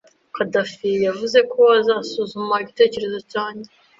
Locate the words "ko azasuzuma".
1.51-2.55